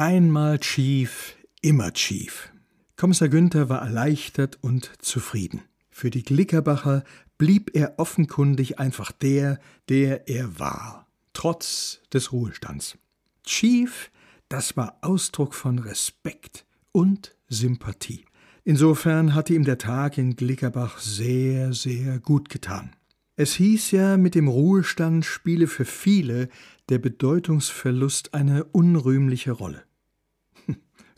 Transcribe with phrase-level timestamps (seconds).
[0.00, 2.52] Einmal Chief, immer Chief.
[2.94, 5.62] Kommissar Günther war erleichtert und zufrieden.
[5.90, 7.02] Für die Glickerbacher
[7.36, 9.58] blieb er offenkundig einfach der,
[9.88, 12.96] der er war, trotz des Ruhestands.
[13.42, 14.12] Chief,
[14.48, 18.24] das war Ausdruck von Respekt und Sympathie.
[18.62, 22.94] Insofern hatte ihm der Tag in Glickerbach sehr, sehr gut getan.
[23.34, 26.50] Es hieß ja, mit dem Ruhestand spiele für viele
[26.88, 29.87] der Bedeutungsverlust eine unrühmliche Rolle.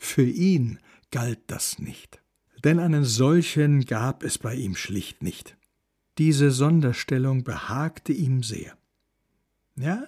[0.03, 0.79] Für ihn
[1.11, 2.21] galt das nicht,
[2.65, 5.55] denn einen solchen gab es bei ihm schlicht nicht.
[6.17, 8.75] Diese Sonderstellung behagte ihm sehr.
[9.75, 10.07] Ja,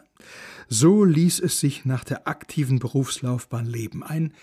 [0.67, 4.33] so ließ es sich nach der aktiven Berufslaufbahn leben, ein,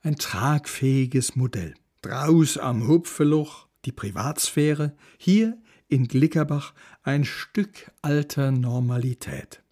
[0.00, 1.74] ein tragfähiges Modell.
[2.00, 5.58] Draus am Hupfeloch die Privatsphäre, hier
[5.88, 6.72] in Glickerbach
[7.02, 9.62] ein Stück alter Normalität.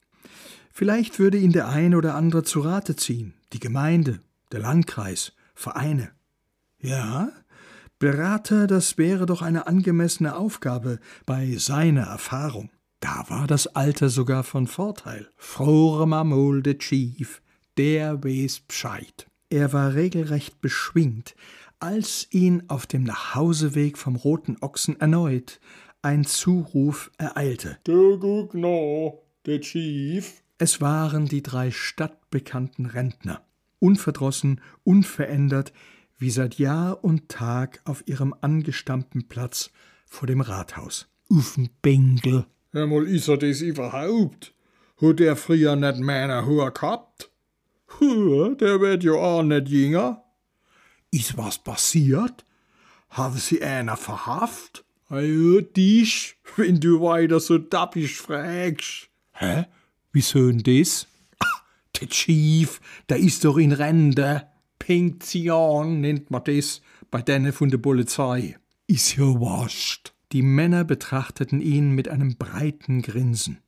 [0.72, 4.20] Vielleicht würde ihn der ein oder andere zu Rate ziehen, die Gemeinde,
[4.52, 6.12] der Landkreis, Vereine.
[6.80, 7.30] Ja,
[7.98, 12.70] Berater, das wäre doch eine angemessene Aufgabe bei seiner Erfahrung.
[13.00, 15.28] Da war das Alter sogar von Vorteil.
[15.36, 17.42] Frore Mamol de Chief,
[17.76, 19.26] der weiß Bescheid.
[19.50, 21.34] Er war regelrecht beschwingt,
[21.80, 25.58] als ihn auf dem Nachhauseweg vom Roten Ochsen erneut
[26.02, 27.78] ein Zuruf ereilte.
[27.82, 30.44] Du guck no, der Chief.
[30.58, 33.42] Es waren die drei stadtbekannten Rentner,
[33.80, 35.72] unverdrossen, unverändert,
[36.18, 39.70] wie seit Jahr und Tag auf ihrem angestammten Platz
[40.06, 41.08] vor dem Rathaus.
[41.30, 42.46] Ufen Bengel.
[42.72, 44.54] Ja, mal is er das überhaupt?
[45.00, 47.30] Hat der früher net meiner Hör gehabt?
[47.98, 50.24] Hör, der wird ja auch net jünger.
[51.10, 52.44] Is was passiert?
[53.10, 54.84] Haben sie einer verhaft?
[55.10, 59.08] Ja, dich, wenn du weiter so dappisch fragst.
[59.32, 59.66] Hä?
[60.12, 61.06] Wieso denn das?
[61.98, 64.46] Ach, der Chief, der ist doch in Rente.
[64.78, 66.80] Pension nennt man das
[67.10, 68.56] bei denen von der Polizei.
[68.86, 70.14] Ist ja wascht.
[70.30, 73.58] Die Männer betrachteten ihn mit einem breiten Grinsen.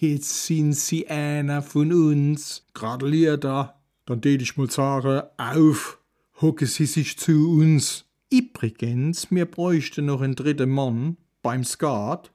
[0.00, 2.64] Jetzt sind sie einer von uns.
[2.72, 3.78] Gratuliert da.
[4.06, 5.98] Dann tät ich mal sagen, auf,
[6.40, 8.06] hocke sie sich zu uns.
[8.30, 12.32] Übrigens, mir bräuchte noch ein dritter Mann beim Skat.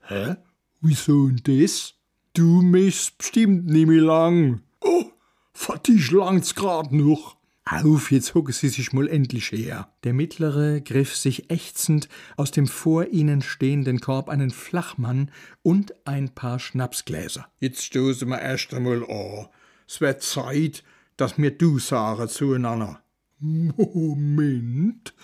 [0.00, 0.36] Hä?
[0.82, 1.94] Wieso denn das?
[2.34, 4.62] Du mischst bestimmt nicht mehr lang.
[4.82, 5.04] Oh,
[5.52, 7.36] für dich langt's grad noch.
[7.64, 9.88] Auf, jetzt hucken Sie sich mal endlich her.
[10.02, 15.30] Der Mittlere griff sich ächzend aus dem vor ihnen stehenden Korb einen Flachmann
[15.62, 17.46] und ein paar Schnapsgläser.
[17.60, 19.46] Jetzt stoßen wir erst einmal an.
[19.86, 20.82] Es wird Zeit,
[21.16, 23.02] dass mir du sagen zueinander.
[23.38, 25.14] Moment,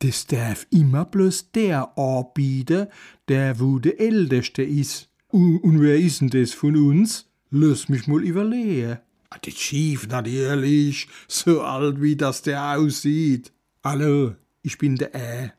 [0.00, 2.88] das darf immer bloß der anbieten,
[3.28, 5.08] der wo der Älteste is.
[5.28, 7.28] Und, und wer is denn das von uns?
[7.58, 8.98] Lass mich mal überlegen.
[9.30, 13.50] Ah, die Chief, natürlich, so alt wie das der aussieht.
[13.82, 15.52] Hallo, ich bin der Ä.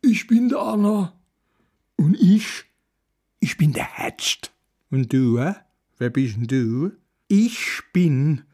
[0.00, 1.12] Ich bin der Anna.
[1.96, 2.64] Und ich?
[3.40, 4.54] Ich bin der Hatcht.
[4.90, 5.52] Und du, äh?
[5.98, 6.92] Wer bist denn du?
[7.28, 8.44] Ich bin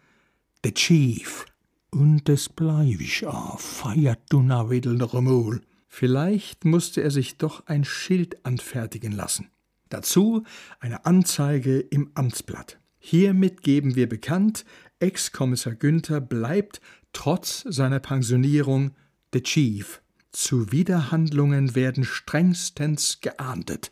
[0.65, 1.47] der Chief.
[1.93, 5.61] Und das bleib ich auch, feiert wieder noch einmal.
[5.87, 9.49] Vielleicht musste er sich doch ein Schild anfertigen lassen.
[9.91, 10.43] Dazu
[10.81, 12.79] eine Anzeige im Amtsblatt.
[13.00, 14.65] Hiermit geben wir bekannt,
[15.00, 16.81] Ex-Kommissar Günther bleibt
[17.12, 18.93] trotz seiner Pensionierung
[19.33, 20.03] der Chief.
[20.33, 23.91] Zuwiderhandlungen werden strengstens geahndet.